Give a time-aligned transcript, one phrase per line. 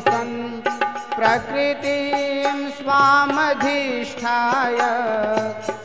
[0.00, 0.36] सन्
[1.16, 4.78] प्रकृतिं स्वामधिष्ठाय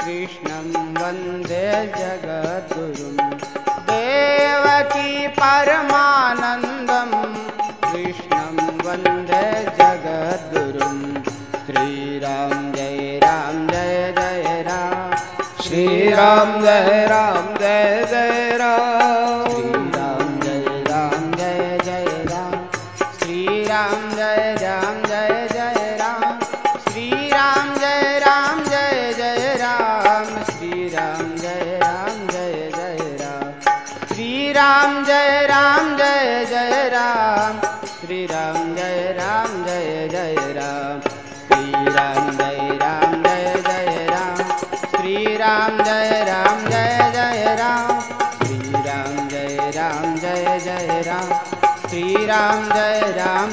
[0.00, 0.68] कृष्णं
[1.00, 1.66] वन्दे
[1.98, 3.16] जगद्गुरुं
[3.90, 5.10] देवकी
[5.40, 7.10] परमानन्दं
[7.94, 8.56] कृष्णं
[8.86, 9.42] वन्दे
[9.78, 11.22] जगद्गुरुं।
[11.66, 15.14] श्रीराम जय राम जय जय राम।
[15.62, 19.03] श्रीराम जय राम जय जय राम
[52.34, 53.50] श्रीराम जय राम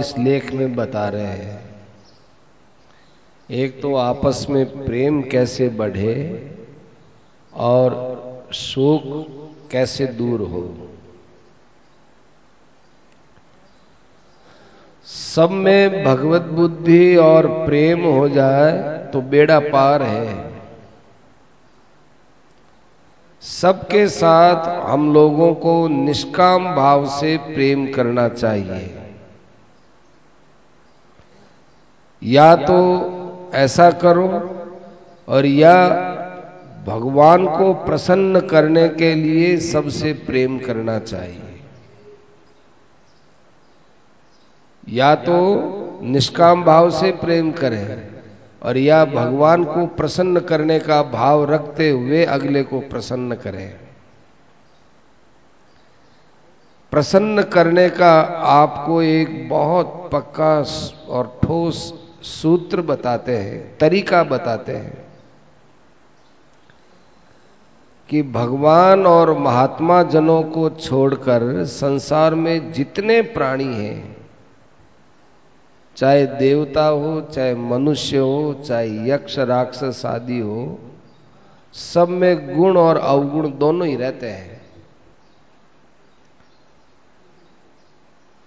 [0.00, 1.58] इस लेख में बता रहे हैं।
[3.48, 6.16] एक तो आपस में प्रेम कैसे बढ़े
[7.52, 7.96] और
[8.54, 9.02] शोक
[9.72, 10.62] कैसे दूर हो।
[15.06, 18.72] सब में भगवत बुद्धि और प्रेम हो जाए
[19.12, 20.50] तो बेड़ा पार है।
[23.42, 28.99] सबके साथ हम लोगों को निष्काम भाव से प्रेम करना चाहिए।
[32.22, 32.78] या तो
[33.54, 34.28] ऐसा करो
[35.28, 35.74] और या
[36.86, 41.58] भगवान को प्रसन्न करने के लिए सबसे प्रेम करना चाहिए।
[44.84, 45.36] या तो
[46.02, 48.08] निष्काम भाव से प्रेम करें
[48.62, 53.70] और या भगवान को प्रसन्न करने का भाव रखते हुए अगले को प्रसन्न करें।
[56.92, 58.12] प्रसन्न करने का
[58.52, 60.54] आपको एक बहुत पक्का
[61.08, 65.10] और ठोस सूत्र बताते हैं, तरीका बताते हैं
[68.08, 74.16] कि भगवान और महात्मा जनों को छोड़कर संसार में जितने प्राणी हैं,
[75.96, 80.78] चाहे देवता हो, चाहे मनुष्य हो, चाहे यक्ष, राक्षस आदि हो,
[81.74, 84.60] सब में गुण और अवगुण दोनों ही रहते हैं।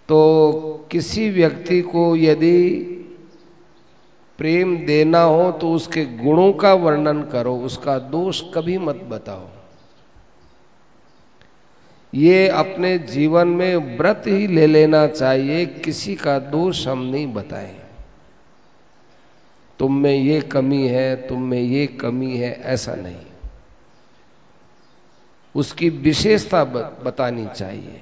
[0.10, 2.90] तो किसी व्यक्ति को यदि
[4.44, 9.48] प्रेम देना हो तो उसके गुणों का वर्णन करो, उसका दोष कभी मत बताओ।
[12.14, 17.76] ये अपने जीवन में व्रत ही ले लेना चाहिए, किसी का दोष हम नहीं बताएँ।
[19.80, 23.26] तुम में ये कमी है, तुम में ये कमी है, ऐसा नहीं।
[25.56, 28.02] उसकी विशेषता बतानी चाहिए।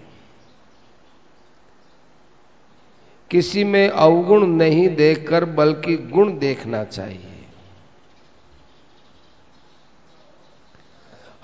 [3.31, 7.27] किसी में अवगुण नहीं देखकर, बल्कि गुण देखना चाहिए।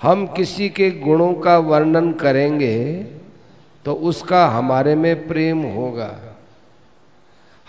[0.02, 2.94] हम किसी के गुणों का वर्णन करेंगे
[3.84, 6.36] तो उसका हमारे में प्रेम होगा।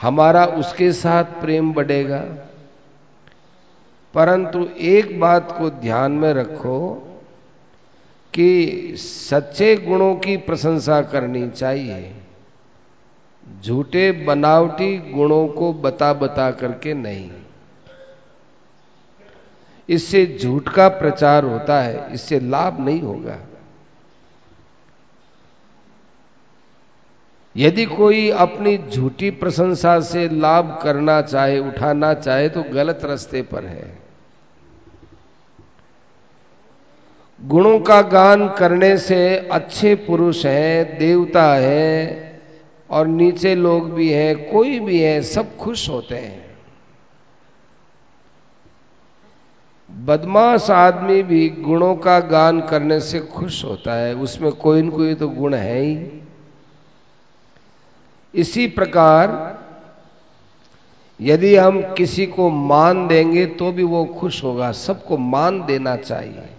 [0.01, 2.19] हमारा उसके साथ प्रेम बढ़ेगा।
[4.13, 6.79] परंतु एक बात को ध्यान में रखो
[8.33, 12.13] कि सच्चे गुणों की प्रशंसा करनी चाहिए।
[13.65, 17.31] झूठे बनावटी गुणों को बता बता करके नहीं।
[19.89, 23.37] इससे झूठ का प्रचार होता है, इससे लाभ नहीं होगा।
[27.55, 33.65] यदि कोई अपनी झूठी प्रशंसा से लाभ करना चाहे, उठाना चाहे तो गलत रास्ते पर
[33.65, 33.97] है।
[37.41, 42.28] गुणों का गान करने से अच्छे पुरुष हैं, देवता हैं
[42.89, 46.49] और नीचे लोग भी हैं, कोई भी है, सब खुश होते हैं।
[50.05, 55.13] बदमाश आदमी भी गुणों का गान करने से खुश होता है, उसमें कोई न कोई
[55.15, 56.21] तो गुण है ही।
[58.33, 59.59] इसी प्रकार,
[61.21, 66.49] यदि हम किसी को मान देंगे तो भी वो खुश होगा, सबको मान देना चाहिए।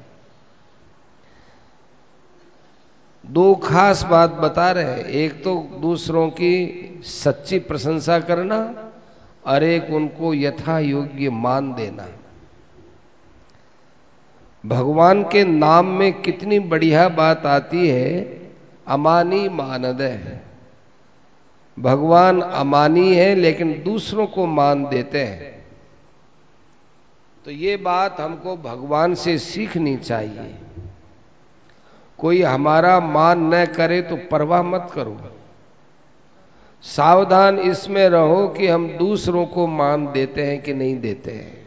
[3.31, 6.53] दो खास बात बता रहे हैं। एक तो दूसरों की
[7.03, 8.91] सच्ची प्रशंसा करना
[9.47, 12.09] और एक उनको यथा योग्य मान देना।
[14.67, 18.41] भगवान के नाम में कितनी बढ़िया बात आती है,
[18.87, 20.43] अमानी मानद है।
[21.79, 25.65] भगवान अमानी है, लेकिन दूसरों को मान देते हैं।
[27.45, 30.55] तो ये बात हमको भगवान से सीखनी चाहिए।
[32.21, 35.17] कोई हमारा मान न करे तो परवाह मत करो।
[36.85, 41.59] सावधान इसमें रहो कि हम दूसरों को मान देते हैं कि नहीं देते हैं।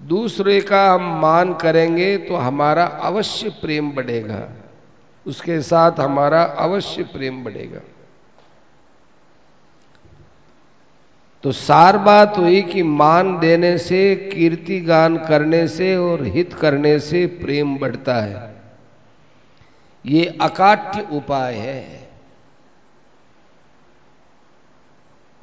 [0.00, 4.48] दूसरे का हम मान करेंगे तो हमारा अवश्य प्रेम बढ़ेगा।
[5.26, 7.80] उसके साथ हमारा अवश्य प्रेम बढ़ेगा।
[11.42, 16.98] तो सार बात हुई कि मान देने से, कीर्ति गान करने से और हित करने
[16.98, 18.56] से प्रेम बढ़ता है।
[20.06, 22.08] ये अकाट्य उपाय है।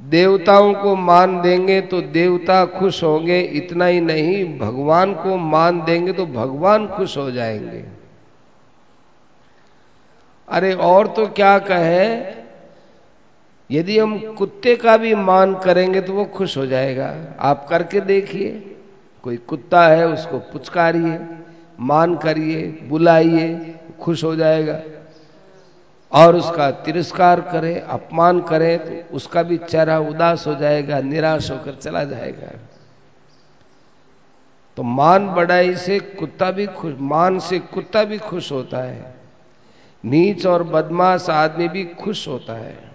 [0.02, 6.14] देवताओं को मान देंगे तो देवता खुश होंगे, इतना ही नहीं, भगवान को मान देंगे
[6.14, 7.86] तो भगवान खुश हो जाएँगे।
[10.50, 12.43] अरे और तो क्या कहें?
[13.74, 18.78] यदि हम कुत्ते का भी मान करेंगे तो वो खुश हो जाएगा। आप करके देखिए,
[19.24, 21.20] कोई कुत्ता है, उसको पुचकारिए,
[21.80, 24.82] मान करिए, बुलाइए, खुश हो जाएगा।
[26.12, 31.76] और उसका तिरस्कार करे, अपमान करे तो उसका भी चेहरा उदास हो जाएगा, निराश होकर
[31.76, 32.48] चला जाएगा।
[34.78, 39.16] तो मान बढ़ाई से कुत्ता भी खुश, मान से कुत्ता भी खुश होता है।
[40.06, 42.93] नीच और बदमाश आदमी भी खुश होता है।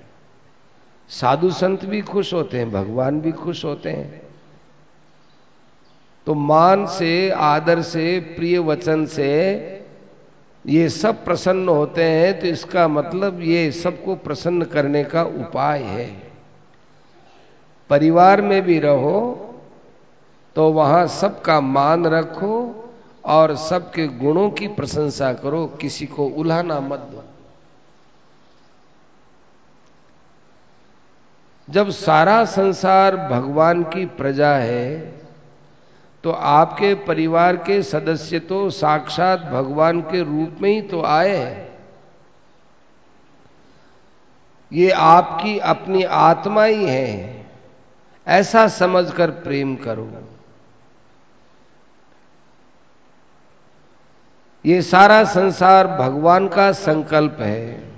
[1.11, 4.23] साधु संत भी खुश होते हैं, भगवान भी खुश होते हैं।
[6.27, 9.29] तो मान से, आदर से, प्रिय वचन से
[10.65, 16.07] ये सब प्रसन्न होते हैं तो इसका मतलब ये सबको प्रसन्न करने का उपाय है।
[17.91, 19.21] परिवार में भी रहो
[20.57, 22.57] तो वहाँ सबका मान रखो
[23.25, 27.25] और सबके गुणों की प्रशंसा करो, किसी को उल्हाना मत दो।
[31.71, 34.99] जब सारा संसार भगवान की प्रजा है
[36.25, 41.69] तो आपके परिवार के सदस्य तो साक्षात भगवान के रूप में ही तो आए हैं।
[44.73, 47.47] ये आपकी अपनी आत्मा ही है।
[48.27, 50.11] ऐसा समझकर प्रेम करो।
[54.65, 57.93] ये सारा संसार भगवान का संकल्प है।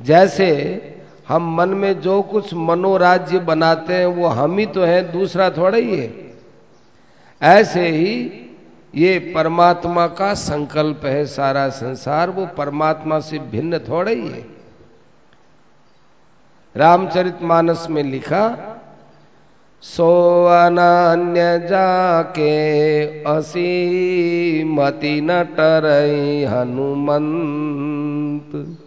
[0.00, 0.95] जैसे
[1.28, 5.78] हम मन में जो कुछ मनोराज्य बनाते हैं, वो हम ही तो हैं, दूसरा थोड़ा
[5.78, 6.34] ही है।
[7.42, 8.42] ऐसे ही
[8.94, 14.46] ये परमात्मा का संकल्प है सारा संसार, वो परमात्मा से भिन्न थोड़ा ही है।
[16.76, 18.72] रामचरित मानस में लिखा,
[19.82, 28.78] सो अनान्य जाके असीमति न टरई हनुमंत।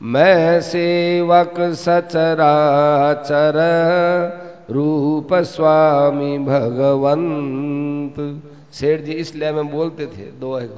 [0.00, 3.56] मैं सेवक सचराचर
[4.70, 8.14] रूप स्वामी भगवंत।
[8.72, 10.68] सेठ जी इसलिए में बोलते थे, दो है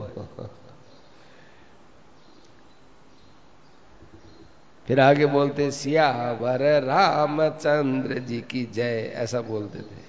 [4.88, 10.06] फिर आगे बोलते सियावर रामचंद्र जी की जय, ऐसा बोलते थे।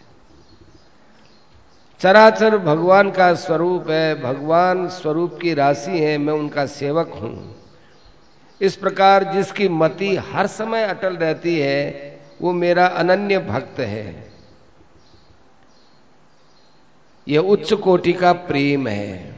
[2.02, 7.56] चराचर भगवान का स्वरूप है, भगवान स्वरूप की राशि है, मैं उनका सेवक हूँ।
[8.62, 14.34] इस प्रकार जिसकी मति हर समय अटल रहती है, वो मेरा अनन्य भक्त है।
[17.28, 19.36] यह उच्च कोटि का प्रेम है।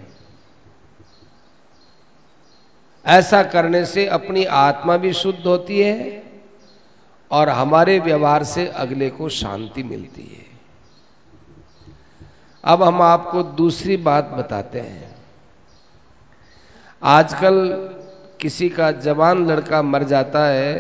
[3.06, 6.24] ऐसा करने से अपनी आत्मा भी शुद्ध होती है
[7.32, 10.60] और हमारे व्यवहार से अगले को शांति मिलती है।
[12.64, 15.16] अब हम आपको दूसरी बात बताते हैं।
[17.04, 17.88] आजकल
[18.42, 20.74] किसी का जवान लड़का मर जाता है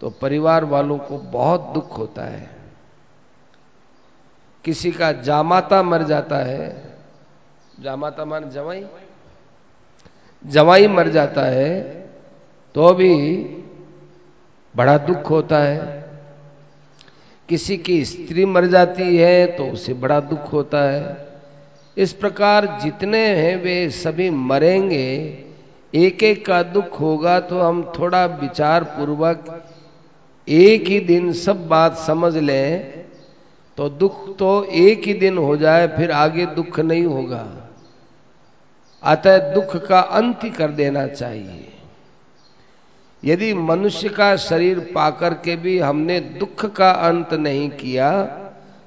[0.00, 2.50] तो परिवार वालों को बहुत दुख होता है।
[4.64, 6.96] किसी का जामाता मर जाता है,
[7.80, 8.84] जामाता मान जवाई
[10.44, 11.80] जवाई मर जाता है
[12.74, 13.14] तो भी
[14.74, 16.00] बड़ा दुख होता है।
[17.48, 21.16] किसी की स्त्री मर जाती है तो उसे बड़ा दुख होता है।
[21.96, 25.08] इस प्रकार जितने हैं वे सभी मरेंगे
[25.94, 29.44] एक एक का दुख होगा तो हम थोड़ा विचार पूर्वक
[30.48, 33.04] एक ही दिन सब बात समझ लें
[33.78, 37.46] तो दुख तो एक ही दिन हो जाए, फिर आगे दुख नहीं होगा।
[39.02, 41.68] अतः दुख का अंत कर देना चाहिए।
[43.22, 48.10] यदि मनुष्य का शरीर पाकर के भी हमने दुख का अंत नहीं किया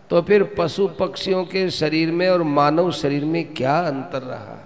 [0.09, 4.57] तो फिर पशु पक्षियों के शरीर में और मानव शरीर में क्या अंतर रहा?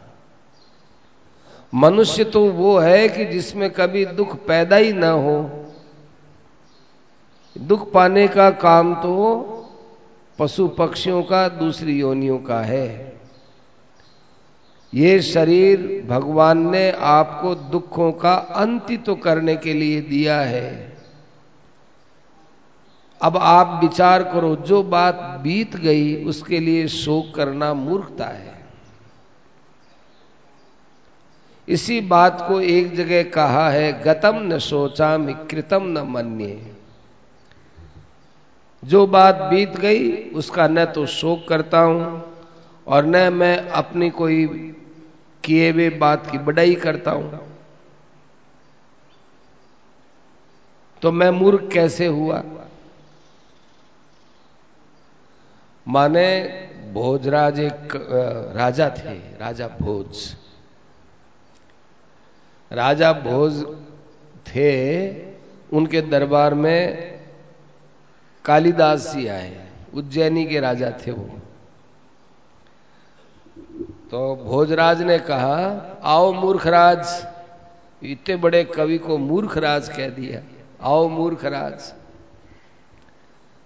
[1.74, 5.66] मनुष्य तो वो है कि जिसमें कभी दुख पैदा ही ना हो।
[7.58, 9.46] दुख पाने का काम तो
[10.40, 13.20] पशु पक्षियों का, दूसरी योनियों का है।
[14.94, 20.98] ये शरीर भगवान ने आपको दुखों का अंत तो करने के लिए दिया है।
[23.22, 28.59] अब आप विचार करो, जो बात बीत गई, उसके लिए शोक करना मूर्खता है।
[31.70, 35.18] इसी बात को एक जगह कहा है, गतम न सोचा
[35.50, 36.76] कृतम न मन्य।
[38.84, 42.24] जो बात बीत गई, उसका न तो शोक करता हूँ,
[42.88, 44.46] और न मैं अपनी कोई
[45.44, 47.40] किए हुए बात की बड़ाई करता हूँ।
[51.02, 52.44] तो मैं मूर्ख कैसे हुआ?
[55.88, 56.28] माने
[56.94, 57.96] भोजराज एक
[58.56, 60.28] राजा थे, राजा भोज।
[62.72, 63.64] राजा भोज
[64.48, 65.10] थे,
[65.74, 67.10] उनके दरबार में
[68.46, 71.30] कालिदास जी आए, उज्जैनी के राजा थे वो।
[74.12, 77.28] तो भोजराज ने कहा, आओ मूर्खराज,
[78.04, 80.42] इतने बड़े कवि को मूर्खराज कह दिया,
[80.82, 81.94] आओ मूर्खराज।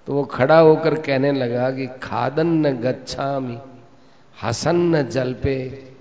[0.07, 3.59] तो वो खड़ा होकर कहने लगा कि, खादन न गच्छामी,
[4.43, 5.92] हसन न जल पे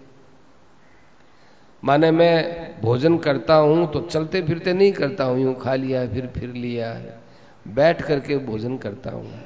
[1.85, 6.27] माने मैं भोजन करता हूँ तो चलते फिरते नहीं करता हूँ, यूँ खा लिया, फिर
[6.27, 7.03] फिर लिया।
[7.69, 9.41] बैठ करके भोजन करता हूँ।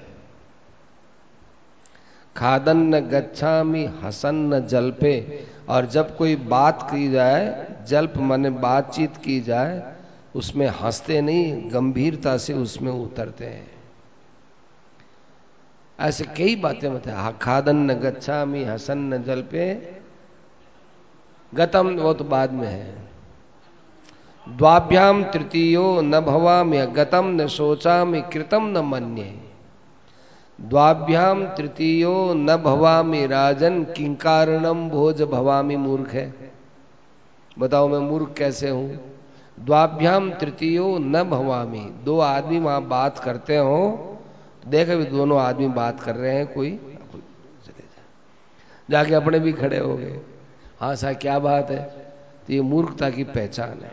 [2.36, 8.50] खादन न गच्छामी, हसन न जल पे और जब कोई बात की जाए, जल्प माने
[8.50, 9.94] बातचीत की जाए,
[10.36, 13.70] उसमें हँसते नहीं, गंभीरता से उसमें उतरते हैं।
[16.00, 19.95] ऐसे कई बातें बताए। खादन न गच्छामी, हसन न जल पे
[21.56, 22.94] गतम, वो तो बाद में है।
[24.46, 29.32] द्वाभ्याम तृतीयो न भवाम गतम न सोचामी कृतम न मन्य।
[30.58, 36.32] द्वाभ्याम तृतीयो न भवामी राजन किंकारणम भोज भवामी मूर्ख है।
[37.56, 38.98] बताओ मैं मूर्ख कैसे हूँ?
[39.58, 43.78] द्वाभ्याम तृतीयो न भवामी। दो आदमी वहाँ बात करते हो
[44.68, 46.78] देख अभी दोनों आदमी बात कर रहे हैं कोई
[48.88, 50.20] जाके अपने भी खड़े हो गए।
[50.80, 51.82] हाँ क्या बात है?
[52.46, 53.92] तो ये मूर्खता की पहचान है।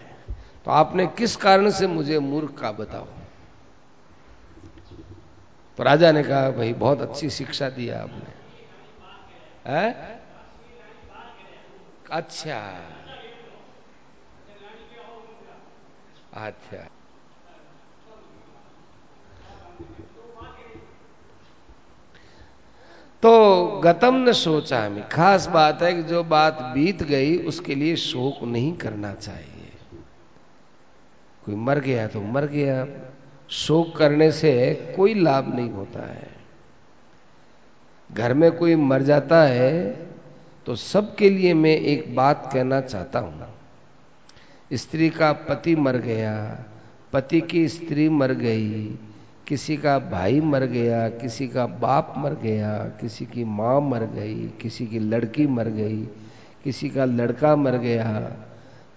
[0.65, 3.07] तो आपने किस कारण से मुझे मूर्ख का बताओ?
[5.77, 8.33] तो राजा ने कहा, भाई, बहुत अच्छी शिक्षा दिया आपने।
[9.65, 10.19] है?
[12.11, 12.81] अच्छा।
[16.33, 17.02] अच्छा।
[23.23, 27.95] तो गतम न सोचा हमें खास बात है कि जो बात बीत गई, उसके लिए
[27.95, 29.71] शोक नहीं करना चाहिए।
[31.45, 32.85] कोई मर गया तो मर गया।
[33.49, 34.51] शोक करने से
[34.95, 36.29] कोई लाभ नहीं होता है।
[38.11, 39.91] घर में कोई मर जाता है
[40.67, 43.47] तो सबके लिए मैं एक बात कहना चाहता हूँ।
[44.73, 46.65] स्त्री का पति मर गया,
[47.13, 48.99] पति की स्त्री मर गई
[49.47, 54.47] किसी का भाई मर गया, किसी का बाप मर गया, किसी की माँ मर गई,
[54.61, 56.01] किसी की लड़की मर गई,
[56.63, 58.19] किसी का लड़का मर गया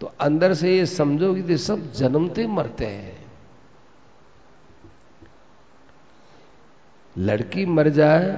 [0.01, 3.17] तो अंदर से ये समझो कि सब जन्मते मरते हैं।
[7.17, 8.31] लड़की मर जाए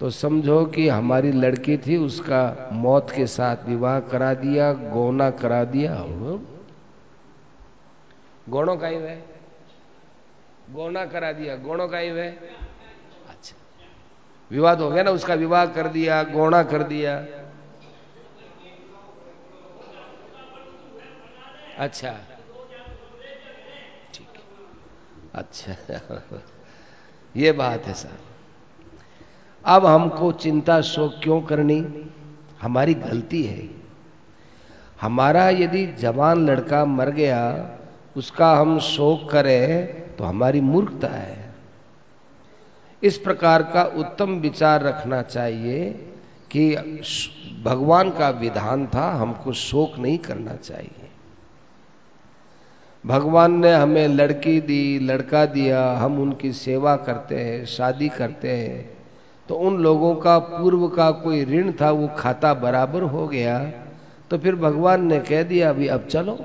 [0.00, 5.62] तो समझो कि हमारी लड़की थी, उसका मौत के साथ विवाह करा दिया, गौना करा
[5.66, 5.94] दिया
[8.46, 9.16] गौणों का ही वह
[10.72, 12.28] गौना करा दिया। गौणों का ही। वह
[13.28, 13.56] अच्छा।
[14.50, 17.16] विवाद हो गया ना उसका विवाह कर दिया गौना कर दिया।
[21.78, 22.10] अच्छा।
[24.14, 24.38] ठीक।
[25.34, 25.74] अच्छा।
[27.36, 28.18] ये बात है सर।
[29.64, 32.10] अब हमको चिंता शोक क्यों करनी?
[32.62, 33.68] हमारी गलती है।
[35.00, 37.40] हमारा यदि जवान लड़का मर गया
[38.16, 41.44] उसका हम शोक करें तो हमारी मूर्खता है।
[43.02, 45.90] इस प्रकार का उत्तम विचार रखना चाहिए
[46.50, 46.74] कि
[47.64, 51.10] भगवान का विधान था, हमको शोक नहीं करना चाहिए।
[53.04, 58.96] भगवान ने हमें लड़की दी, लड़का दिया, हम उनकी सेवा करते हैं, शादी करते हैं
[59.48, 63.58] तो उन लोगों का पूर्व का कोई ऋण था, वो खाता बराबर हो गया
[64.30, 66.38] तो फिर भगवान ने कह दिया, अभी अब चलो।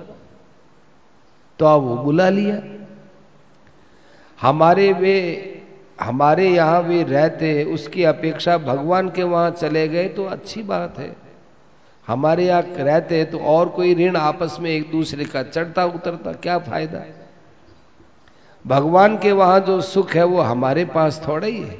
[1.62, 2.56] तो अब वो बुला लिया।
[4.40, 5.18] हमारे वे,
[6.02, 11.16] हमारे यहाँ वे रहते, उसकी अपेक्षा भगवान के वहाँ चले गए तो अच्छी बात है।
[12.08, 16.58] हमारे यहाँ रहते तो और कोई ऋण आपस में एक दूसरे का चढ़ता उतरता क्या
[16.60, 17.04] फ़ायदा?
[18.66, 21.78] भगवान के वहाँ जो सुख है वो हमारे पास थोड़ा ही है।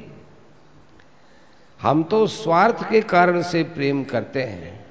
[1.80, 4.81] हम तो स्वार्थ के कारण से प्रेम करते हैं।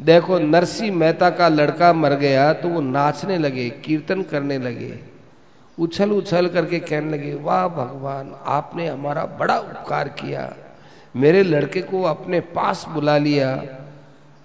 [0.00, 4.98] देखो नरसी मेहता का लड़का मर गया तो वो नाचने लगे, कीर्तन करने लगे,
[5.78, 10.52] उछल उछल करके कहने लगे, वाह भगवान, आपने हमारा बड़ा उपकार किया।
[11.14, 13.62] मेरे लड़के को अपने पास बुला लिया।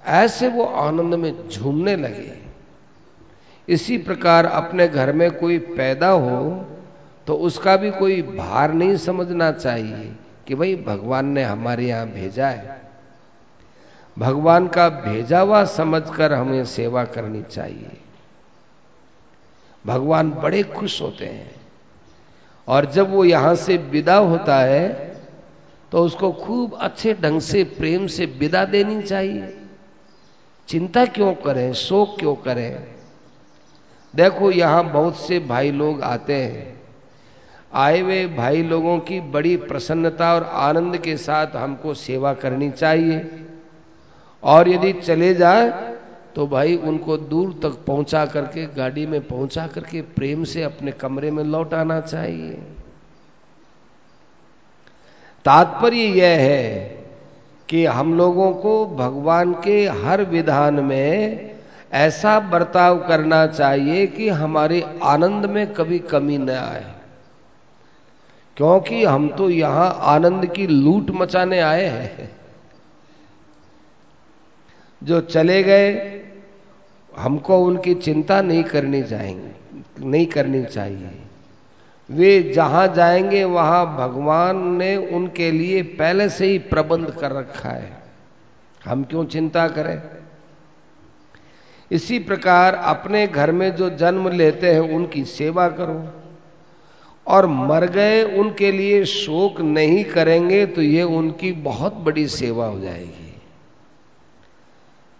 [0.04, 2.32] ऐसे वो आनंद में झूमने लगे।
[3.68, 6.66] इसी प्रकार अपने घर में कोई पैदा हो
[7.28, 10.12] तो उसका भी कोई भार नहीं समझना चाहिए
[10.48, 12.82] कि भाई भगवान ने हमारे यहाँ भेजा है।
[14.18, 17.98] भगवान का भेजा हुआ समझकर हमें सेवा करनी चाहिए।
[19.86, 21.56] भगवान बड़े खुश होते हैं।
[22.68, 25.16] और जब वो यहाँ से विदा होता है
[25.92, 29.58] तो उसको खूब अच्छे ढंग से, प्रेम से विदा देनी चाहिए।
[30.68, 31.74] चिंता क्यों करें?
[31.74, 32.88] शोक क्यों करें?
[34.14, 36.82] देखो, यहाँ बहुत से भाई लोग आते हैं।
[37.74, 43.45] आए हुए भाई लोगों की बड़ी प्रसन्नता और आनंद के साथ हमको सेवा करनी चाहिए।
[44.46, 45.70] और यदि चले जाए
[46.36, 51.32] तो भाई उनको दूर तक पहुँचा करके, गाड़ी में पहुँचा करके प्रेम से अपने कमरे
[51.32, 52.52] में लौट आना चाहिए।
[55.46, 56.84] तात्पर्य यह है
[57.70, 61.56] कि हम लोगों को भगवान के हर विधान में
[61.94, 66.86] ऐसा बर्ताव करना चाहिए कि हमारे आनंद में कभी कमी न आए।
[68.58, 72.35] क्योंकि हम तो यहाँ आनंद की लूट मचाने आए हैं।
[75.06, 76.22] जो चले गए,
[77.18, 79.56] हमको उनकी चिंता नहीं करनी चाहिए
[80.00, 81.10] नहीं करनी चाहिए।
[82.12, 87.98] वे जहाँ जाएँगे, वहाँ भगवान ने उनके लिए पहले से ही प्रबंध कर रखा है।
[88.86, 90.02] हम क्यों चिंता करें?
[91.92, 96.10] इसी प्रकार अपने घर में जो जन्म लेते हैं, उनकी सेवा करो।
[97.28, 102.80] और मर गए, उनके लिए शोक नहीं करेंगे तो ये उनकी बहुत बड़ी सेवा हो
[102.80, 103.25] जाएगी।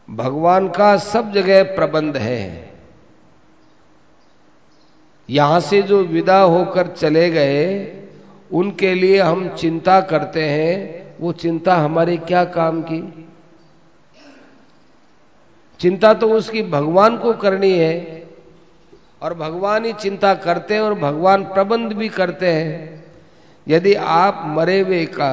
[0.08, 2.74] भगवान का सब जगह प्रबंध है।
[5.30, 7.86] यहाँ से जो विदा होकर चले गए,
[8.52, 13.02] उनके लिए हम चिंता करते हैं, वो चिंता हमारे क्या काम की?
[15.80, 18.28] चिंता तो उसकी भगवान को करनी है,
[19.22, 23.04] और भगवान ही चिंता करते हैं और भगवान प्रबंध भी करते हैं।
[23.68, 25.32] यदि आप मरे हुए का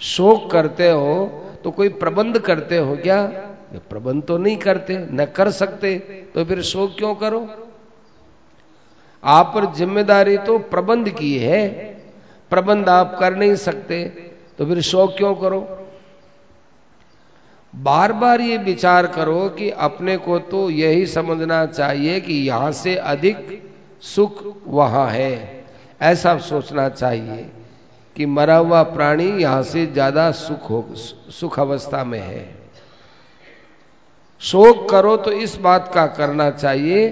[0.00, 1.14] शोक करते हो
[1.64, 3.18] तो कोई प्रबंध करते हो क्या?
[3.80, 5.96] प्रबंध तो नहीं करते, न कर सकते
[6.34, 7.46] तो फिर शोक क्यों करो?
[9.22, 11.68] आप पर ज़िम्मेदारी तो प्रबंध की है।
[12.50, 14.04] प्रबंध आप कर नहीं सकते
[14.58, 15.60] तो फिर शोक क्यों करो?
[17.74, 22.94] बार बार ये विचार करो कि अपने को तो यही समझना चाहिए कि यहाँ से
[22.96, 23.62] अधिक
[24.04, 25.64] सुख वहाँ है।
[26.00, 27.50] ऐसा सोचना चाहिए
[28.16, 30.84] कि मरा हुआ प्राणी यहाँ से ज़्यादा सुख हो
[31.30, 32.44] सुख अवस्था में है।
[34.42, 37.08] शोक करो तो इस बात का करना चाहिए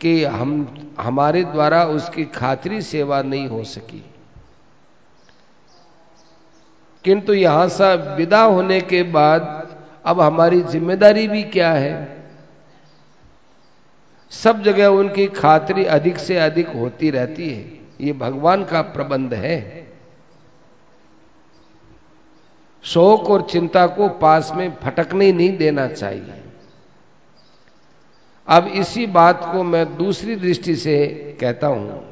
[0.00, 0.66] कि हम,
[1.00, 4.04] हमारे द्वारा उसकी खातरी सेवा नहीं हो सकी।
[7.04, 9.76] किंतु यहाँ से विदा होने के बाद
[10.06, 12.24] अब हमारी ज़िम्मेदारी भी क्या है?
[14.32, 19.86] सब जगह उनकी खातरी अधिक से अधिक होती रहती है। ये भगवान का प्रबंध है।
[22.84, 26.42] शोक और चिंता को पास में फटकने नहीं देना चाहिए।
[28.48, 31.06] अब इसी बात को मैं दूसरी दृष्टि से
[31.40, 32.04] कहता हूँ।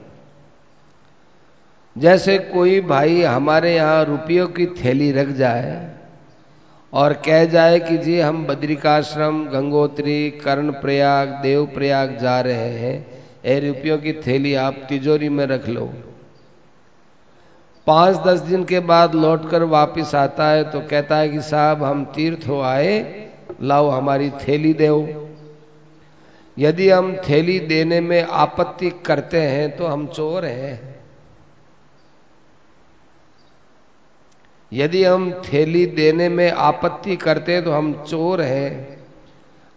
[1.96, 5.94] जैसे कोई भाई हमारे यहाँ रुपयों की थैली रख जाए
[6.92, 13.06] और कह जाए कि जी हम बद्रिकाश्रम, गंगोत्री कर्ण प्रयाग देव प्रयाग जा रहे हैं,
[13.44, 15.92] ए रुपयों की थैली आप तिजोरी में रख लो।
[17.86, 22.04] पाँच दस दिन के बाद लौटकर वापस आता है तो कहता है कि साहब हम
[22.14, 22.98] तीर्थ हो आए,
[23.62, 25.04] लाओ हमारी थैली दो
[26.58, 30.96] यदि हम थैली देने में आपत्ति करते हैं तो हम चोर हैं।
[34.72, 39.04] यदि हम थैली देने में आपत्ति करते हैं तो हम चोर हैं।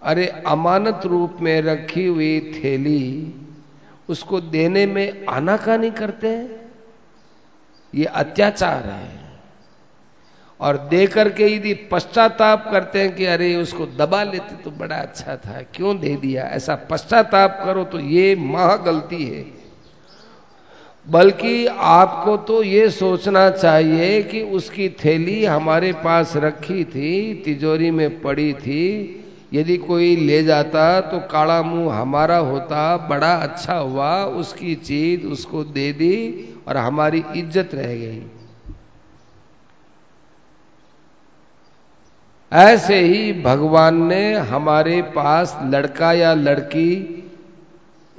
[0.04, 3.36] अरे, अमानत रूप में रखी हुई थैली,
[4.10, 6.72] उसको देने में आनाकानी करते हैं?
[7.96, 9.29] ये अत्याचार है।
[10.60, 15.36] और दे करके यदि पश्चाताप करते हैं कि अरे उसको दबा लेते तो बड़ा अच्छा
[15.36, 16.44] था, क्यों दे दिया?
[16.44, 19.46] ऐसा पश्चाताप करो तो ये महा गलती है।
[21.08, 28.22] बल्कि आपको तो ये सोचना चाहिए कि उसकी थैली हमारे पास रखी थी, तिजोरी में
[28.22, 28.86] पड़ी थी,
[29.54, 35.64] यदि कोई ले जाता तो काला मुँह हमारा होता, बड़ा अच्छा हुआ, उसकी चीज़ उसको
[35.64, 36.18] दे दी
[36.68, 38.22] और हमारी इज़्ज़त रह गई।
[42.54, 47.16] ऐसे ही भगवान ने हमारे पास लड़का या लड़की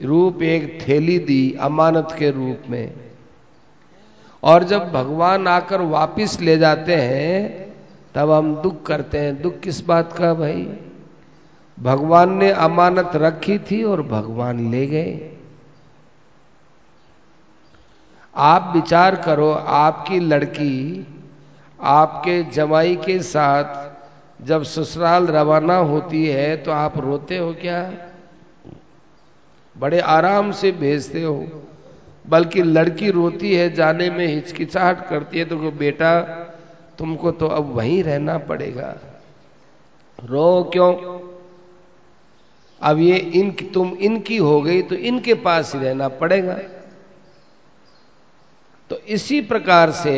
[0.05, 2.95] रूप एक थैली दी अमानत के रूप में।
[4.43, 7.67] और जब भगवान आकर वापिस ले जाते हैं,
[8.15, 10.77] तब हम दुख करते हैं। दुख किस बात का भाई?
[11.81, 15.37] भगवान ने अमानत रखी थी और भगवान ले गए।
[18.37, 21.07] आप विचार करो, आपकी लड़की
[21.83, 23.90] आपके जमाई के साथ
[24.41, 27.81] जब ससुराल रवाना होती है तो आप रोते हो क्या?
[29.77, 31.65] बड़े आराम से भेजते हो।
[32.29, 36.21] बल्कि लड़की रोती है, जाने में हिचकिचाहट करती है तो बेटा,
[36.99, 38.97] तुमको तो अब वहीं रहना पड़ेगा।
[40.19, 40.93] रो क्यों?
[42.81, 46.59] अब ये इन तुम इनकी हो गई तो इनके पास ही रहना पड़ेगा।
[48.91, 50.17] तो इसी प्रकार से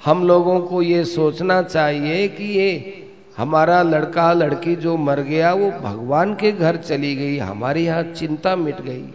[0.00, 2.98] हम लोगों को ये सोचना चाहिए कि ये
[3.38, 8.56] हमारा लड़का लड़की जो मर गया, वो भगवान के घर चली गई, हमारे यहाँ चिंता
[8.56, 9.12] मिट गई।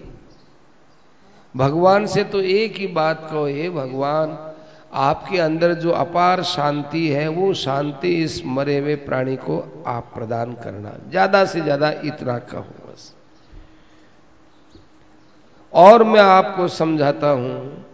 [1.55, 4.37] भगवान से तो एक ही बात कहो, हे भगवान,
[4.93, 10.53] आपके अंदर जो अपार शांति है, वो शांति इस मरे हुए प्राणी को आप प्रदान
[10.53, 13.13] करना, ज़्यादा से ज़्यादा इतना कहो बस।
[15.73, 17.85] और मैं आपको समझाता हूँ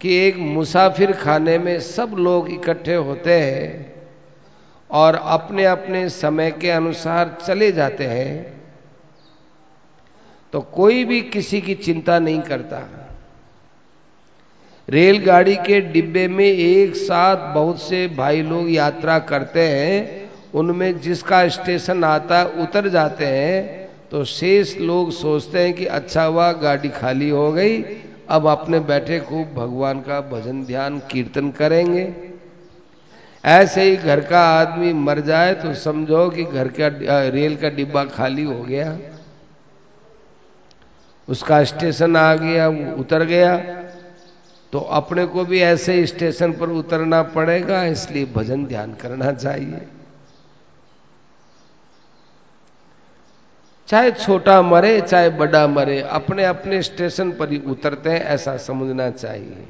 [0.00, 3.97] कि एक मुसाफिर खाने में सब लोग इकट्ठे होते हैं
[4.90, 8.56] और अपने अपने समय के अनुसार चले जाते हैं
[10.52, 12.80] तो कोई भी किसी की चिंता नहीं करता।
[14.88, 21.46] रेलगाड़ी के डिब्बे में एक साथ बहुत से भाई लोग यात्रा करते हैं, उनमें जिसका
[21.48, 27.28] स्टेशन आता उतर जाते हैं तो शेष लोग सोचते हैं कि अच्छा हुआ, गाड़ी खाली
[27.28, 27.82] हो गई,
[28.28, 32.04] अब अपने बैठे खूब भगवान का भजन, ध्यान, कीर्तन करेंगे।
[33.48, 36.88] ऐसे ही घर का आदमी मर जाए तो समझो कि घर का
[37.28, 38.96] रेल का डिब्बा खाली हो गया।
[41.28, 43.56] उसका स्टेशन आ गया, वो उतर गया।
[44.72, 49.86] तो अपने को भी ऐसे स्टेशन पर उतरना पड़ेगा, इसलिए भजन ध्यान करना चाहिए।
[53.88, 59.10] चाहे छोटा मरे, चाहे बड़ा मरे अपने अपने स्टेशन पर ही उतरते हैं, ऐसा समझना
[59.10, 59.66] चाहिए।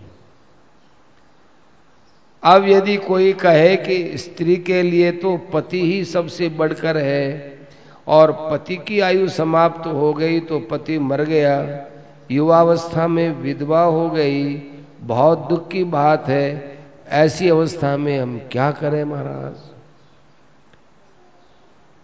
[2.43, 7.59] अब यदि कोई कहे कि स्त्री के लिए तो पति ही सबसे बढ़कर है
[8.07, 11.87] और पति की आयु समाप्त हो गई तो पति मर गया,
[12.31, 14.55] युवावस्था में विधवा हो गई,
[15.01, 19.55] बहुत दुख की बात है, ऐसी अवस्था में हम क्या करें महाराज?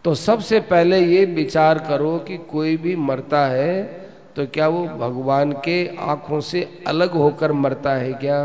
[0.05, 3.83] तो सबसे पहले ये विचार करो कि कोई भी मरता है
[4.37, 8.41] तो क्या वो भगवान के आँखों से अलग होकर मरता है क्या?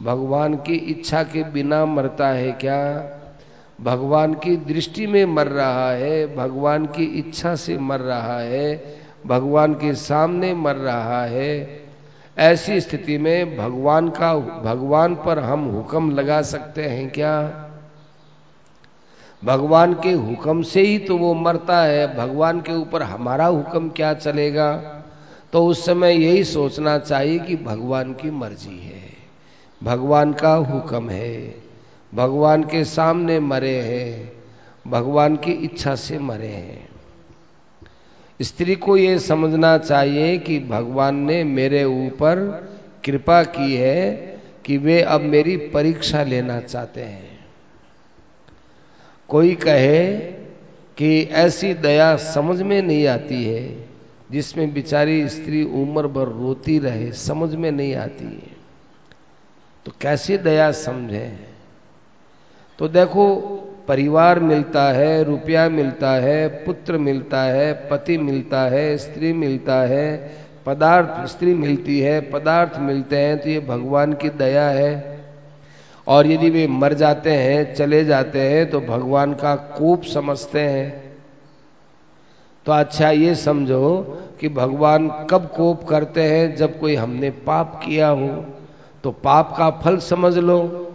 [0.00, 3.10] भगवान की इच्छा के बिना मरता है क्या?
[3.80, 9.74] भगवान की दृष्टि में मर रहा है, भगवान की इच्छा से मर रहा है, भगवान
[9.74, 11.84] के सामने मर रहा है।
[12.38, 17.60] ऐसी स्थिति में भगवान का, भगवान पर हम हुक्म लगा सकते हैं क्या?
[19.44, 24.14] भगवान के हुक्म से ही तो वो मरता है, भगवान के ऊपर हमारा हुक्म क्या
[24.14, 24.76] चलेगा?
[25.52, 29.03] तो उस समय यही सोचना चाहिए कि भगवान की मर्ज़ी है।
[29.82, 31.54] भगवान का हुक्म है।
[32.14, 34.32] भगवान के सामने मरे हैं।
[34.86, 36.88] भगवान की इच्छा से मरे हैं।
[38.42, 42.36] स्त्री को यह समझना चाहिए कि भगवान ने मेरे ऊपर
[43.04, 44.10] कृपा की है
[44.64, 47.46] कि वे अब मेरी परीक्षा लेना चाहते हैं।
[49.28, 50.16] कोई कहे
[50.96, 53.88] कि ऐसी दया समझ में नहीं आती है,
[54.30, 58.53] जिसमें बिचारी स्त्री उम्र भर रोती रहे, समझ में नहीं आती है।
[59.86, 61.38] तो कैसी दया समझे?
[62.78, 63.36] तो देखो,
[63.88, 70.32] परिवार मिलता है, रुपया मिलता है, पुत्र मिलता है, पति मिलता है, स्त्री मिलता है,
[70.66, 75.20] पदार्थ, स्त्री मिलती है, पदार्थ मिलते हैं तो ये भगवान की दया है।
[76.08, 81.16] और यदि वे मर जाते हैं, चले जाते हैं तो भगवान का कोप समझते हैं।
[82.66, 84.02] तो अच्छा ये समझो
[84.40, 88.53] कि भगवान कब कोप करते हैं जब कोई हमने पाप किया हो।
[89.04, 90.90] तो पाप का फल समझ लो।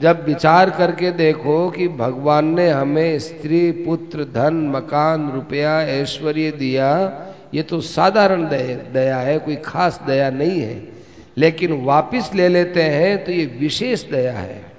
[0.00, 7.12] जब विचार करके देखो कि भगवान ने हमें स्त्री, पुत्र, धन, मकान, रुपया, ऐश्वर्य दिया,
[7.54, 8.44] ये तो साधारण
[8.92, 10.92] दया है, कोई खास दया नहीं है।
[11.36, 14.72] लेकिन वापिस ले लेते हैं तो ये विशेष दया है।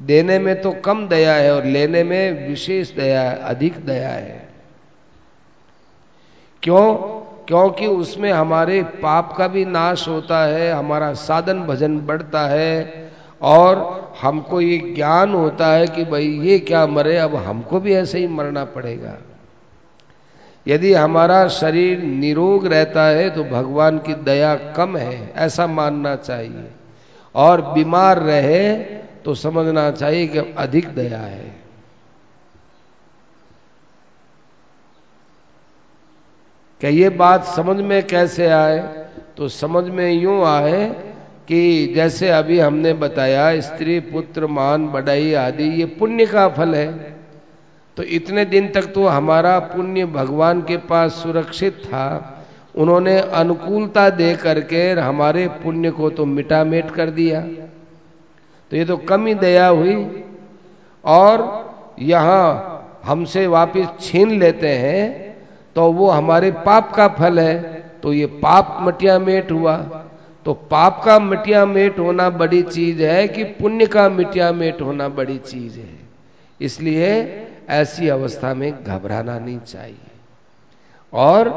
[0.00, 4.48] देने में तो कम दया है और लेने में विशेष दया, अधिक दया है।
[6.62, 7.19] क्यों?
[7.50, 13.10] क्योंकि उसमें हमारे पाप का भी नाश होता है, हमारा साधन भजन बढ़ता है
[13.42, 18.18] और हमको ये ज्ञान होता है कि भाई ये क्या मरे, अब हमको भी ऐसे
[18.18, 19.14] ही मरना पड़ेगा।
[20.66, 26.70] यदि हमारा शरीर निरोग रहता है तो भगवान की दया कम है, ऐसा मानना चाहिए।
[27.34, 28.76] और बीमार रहे
[29.24, 31.56] तो समझना चाहिए कि अधिक दया है।
[36.80, 38.78] क्या ये बात समझ में कैसे आए?
[39.36, 40.88] तो समझ में यूँ आए
[41.48, 47.16] कि जैसे अभी हमने बताया, स्त्री, पुत्र, मान बढ़ाई आदि, ये पुण्य का फल है।
[47.96, 52.36] तो इतने दिन तक तो हमारा पुण्य भगवान के पास सुरक्षित था।
[52.76, 57.40] उन्होंने अनुकूलता दे करके हमारे पुण्य को तो मिटा मेट कर दिया।
[58.70, 60.24] तो ये तो कम दया हुई।
[61.04, 65.29] और यहाँ हमसे वापिस छीन लेते हैं
[65.74, 69.76] तो वो हमारे पाप का फल है। तो ये पाप मटिया मेट हुआ।
[70.44, 75.08] तो पाप का मिटिया मेट होना बड़ी चीज़ है कि पुण्य का मिटिया मेट होना
[75.08, 75.98] बड़ी चीज़ है।
[76.60, 77.10] इसलिए
[77.68, 80.10] ऐसी अवस्था में घबराना नहीं चाहिए।
[81.12, 81.48] और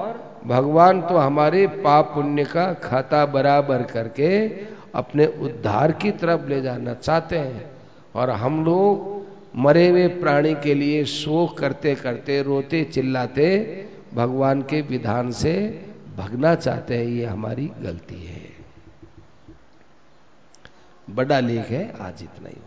[0.47, 4.47] भगवान तो हमारे पाप पुण्य का खाता बराबर करके
[4.95, 7.65] अपने उद्धार की तरफ़ ले जाना चाहते हैं।
[8.15, 9.12] और हम लोग
[9.58, 13.47] मरे हुए प्राणी के लिए शोक करते करते रोते चिल्लाते
[14.13, 15.86] भगवान के विधान से
[16.17, 18.54] भगना चाहते हैं, ये हमारी गलती है।
[21.10, 22.58] बड़ा लेख है, आज इतना ही।